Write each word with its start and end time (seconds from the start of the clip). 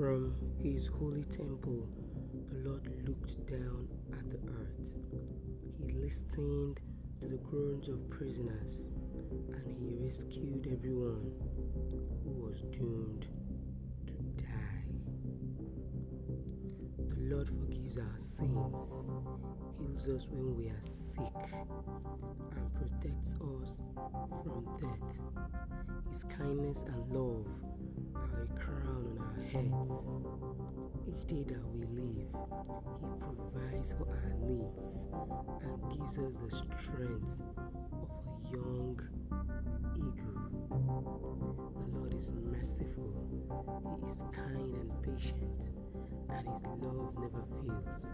From 0.00 0.34
his 0.62 0.86
holy 0.86 1.24
temple, 1.24 1.86
the 2.48 2.56
Lord 2.66 2.88
looked 3.06 3.36
down 3.46 3.86
at 4.14 4.30
the 4.30 4.38
earth. 4.50 4.96
He 5.76 5.92
listened 5.92 6.80
to 7.20 7.28
the 7.28 7.36
groans 7.36 7.86
of 7.90 8.08
prisoners 8.08 8.92
and 9.52 9.76
he 9.76 10.02
rescued 10.02 10.68
everyone 10.72 11.30
who 12.24 12.30
was 12.30 12.62
doomed 12.72 13.28
to 14.06 14.14
die. 14.42 14.86
The 17.10 17.34
Lord 17.34 17.48
forgives 17.50 17.98
our 17.98 18.18
sins, 18.18 19.06
heals 19.76 20.08
us 20.08 20.28
when 20.30 20.56
we 20.56 20.70
are 20.70 20.80
sick, 20.80 21.52
and 22.56 22.74
protects 22.74 23.34
us 23.34 23.82
from 24.42 24.64
death. 24.80 25.20
His 26.08 26.24
kindness 26.24 26.84
and 26.88 27.06
love 27.10 27.69
heads. 29.52 30.14
Each 31.08 31.26
day 31.26 31.42
that 31.42 31.64
we 31.74 31.82
live, 31.82 32.30
He 33.00 33.34
provides 33.34 33.94
for 33.94 34.06
our 34.06 34.34
needs 34.38 35.06
and 35.62 35.90
gives 35.90 36.18
us 36.18 36.36
the 36.36 36.50
strength 36.50 37.42
of 37.98 38.10
a 38.22 38.52
young 38.52 38.94
eagle. 39.96 40.40
The 41.78 41.98
Lord 41.98 42.14
is 42.14 42.30
merciful, 42.30 43.12
He 43.98 44.06
is 44.06 44.22
kind 44.30 44.74
and 44.76 45.02
patient, 45.02 45.72
and 46.30 46.48
His 46.48 46.62
love 46.62 47.14
never 47.18 47.42
fails. 47.58 48.10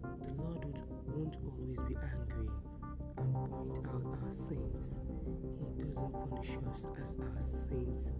The 0.00 0.32
Lord 0.32 0.64
won't 1.06 1.36
always 1.44 1.80
be 1.88 1.96
angry 2.00 2.48
and 3.18 3.34
point 3.34 3.76
out 3.86 4.04
our 4.22 4.32
sins. 4.32 4.98
He 5.58 5.66
doesn't 5.76 6.12
punish 6.12 6.56
us 6.70 6.86
as 7.02 7.16
our 7.20 7.40
sins 7.42 8.12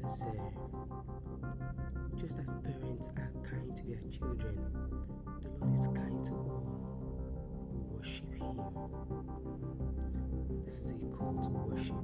deserve. 0.00 1.97
Just 2.18 2.40
as 2.40 2.52
parents 2.64 3.10
are 3.16 3.32
kind 3.48 3.76
to 3.76 3.86
their 3.86 4.02
children, 4.10 4.58
the 5.40 5.50
Lord 5.50 5.72
is 5.72 5.86
kind 5.86 6.24
to 6.24 6.32
all 6.32 6.66
who 7.70 7.96
worship 7.96 8.34
Him. 8.34 8.58
This 10.64 10.74
is 10.74 10.90
a 10.90 11.16
call 11.16 11.38
to 11.40 11.48
worship. 11.50 11.94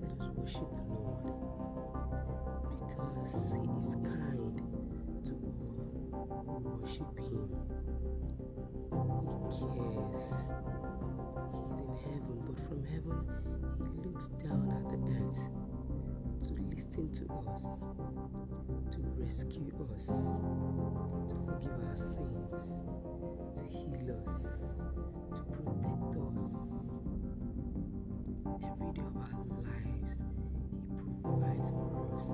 Let 0.00 0.10
us 0.18 0.28
worship 0.34 0.70
the 0.74 0.82
Lord 0.90 1.22
because 2.80 3.54
He 3.54 3.62
is 3.78 3.94
kind 3.94 4.58
to 5.24 5.34
all 6.12 6.44
who 6.44 6.80
worship 6.80 7.14
Him. 7.16 7.48
He 8.90 9.54
cares. 9.62 10.50
He's 11.62 11.78
in 11.78 11.94
heaven, 12.02 12.38
but 12.44 12.58
from 12.58 12.82
heaven, 12.84 13.20
He 13.78 13.86
looks 14.08 14.28
down 14.30 14.66
at 14.68 14.84
the 14.90 14.98
earth 15.14 15.63
to 16.40 16.54
listen 16.70 17.12
to 17.12 17.24
us, 17.50 17.84
to 18.90 18.98
rescue 19.16 19.72
us, 19.94 20.38
to 21.28 21.34
forgive 21.44 21.78
our 21.88 21.96
sins, 21.96 22.82
to 23.54 23.64
heal 23.64 24.22
us, 24.26 24.76
to 25.34 25.40
protect 25.52 26.16
us. 26.36 26.96
Every 28.62 28.92
day 28.92 29.02
of 29.02 29.16
our 29.16 29.44
lives, 29.62 30.24
He 30.90 31.22
provides 31.22 31.70
for 31.70 32.16
us, 32.16 32.26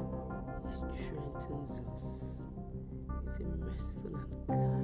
He 0.92 1.02
strengthens 1.04 1.80
us. 1.92 2.46
He's 3.22 3.36
a 3.40 3.42
merciful 3.58 4.16
and 4.16 4.46
kind 4.48 4.79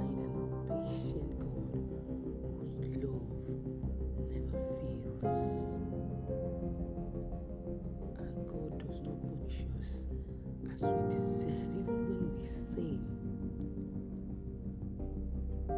as 10.77 10.83
we 10.83 11.09
deserve, 11.09 11.73
even 11.79 11.97
when 12.05 12.37
we 12.37 12.45
sin. 12.45 13.01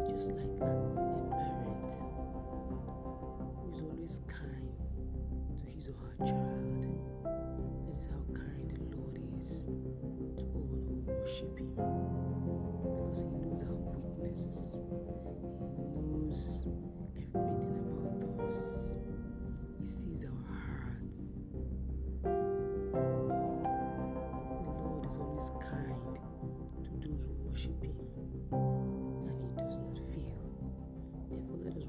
Just 0.08 0.32
like 0.32 0.56
a 0.56 0.74
parent 1.30 1.92
who 3.54 3.70
is 3.72 3.80
always 3.82 4.20
kind 4.26 4.74
to 5.56 5.64
his 5.70 5.86
or 5.86 5.94
her 6.02 6.16
child, 6.26 6.82
that 7.22 7.96
is 7.96 8.06
how 8.06 8.24
kind 8.34 8.68
the 8.74 8.96
Lord 8.96 9.20
is 9.40 9.66
to 10.36 10.44
all 10.52 10.66
who 10.66 11.04
worship 11.06 11.56
Him 11.56 11.97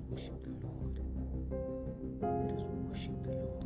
worship 0.09 0.43
the 0.43 0.49
Lord. 0.65 0.99
Let 2.21 2.51
us 2.57 2.65
worship 2.67 3.23
the 3.23 3.31
Lord. 3.31 3.65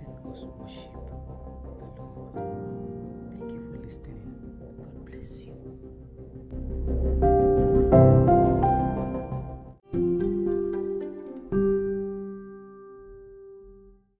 Let 0.00 0.32
us 0.32 0.44
worship 0.58 0.92
the 0.92 1.16
Lord. 1.28 2.34
Thank 3.30 3.52
you 3.52 3.60
for 3.70 3.78
listening. 3.82 4.32
God 4.82 5.04
bless 5.04 5.42
you. 5.44 5.53